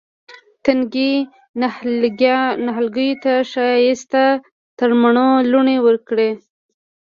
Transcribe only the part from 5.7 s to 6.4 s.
ورکړه